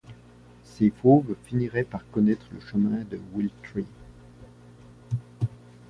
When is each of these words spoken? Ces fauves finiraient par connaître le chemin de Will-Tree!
Ces 0.63 0.89
fauves 0.89 1.35
finiraient 1.43 1.83
par 1.83 2.09
connaître 2.09 2.47
le 2.53 2.59
chemin 2.59 3.03
de 3.11 3.19
Will-Tree! 3.35 3.85